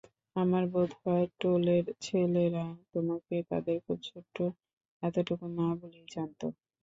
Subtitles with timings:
[0.35, 4.45] আমার বোধ হয় টোলের ছেলেরা তোমাকে তাদের খুব ছোট্টো
[5.03, 6.41] এতটুকু মা বলেই জানত।